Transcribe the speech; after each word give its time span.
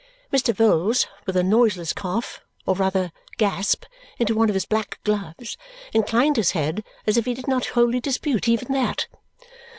Mr. 0.33 0.51
Vholes, 0.51 1.05
with 1.27 1.37
a 1.37 1.43
noiseless 1.43 1.93
cough 1.93 2.41
or 2.65 2.73
rather 2.73 3.11
gasp 3.37 3.85
into 4.17 4.33
one 4.33 4.49
of 4.49 4.55
his 4.55 4.65
black 4.65 4.97
gloves, 5.03 5.57
inclined 5.93 6.37
his 6.37 6.53
head 6.57 6.83
as 7.05 7.17
if 7.17 7.25
he 7.25 7.35
did 7.35 7.47
not 7.47 7.67
wholly 7.77 7.99
dispute 7.99 8.47
even 8.49 8.73
that. 8.73 9.05